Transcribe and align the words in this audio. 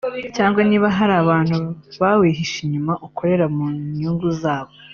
cyangwa 0.35 0.61
niba 0.69 0.87
hari 0.97 1.13
abantu 1.23 1.57
bawihishe 2.01 2.57
inyuma 2.65 2.93
ukorera 3.07 3.45
mu 3.55 3.65
nyungu 3.97 4.27
zabo 4.41 4.73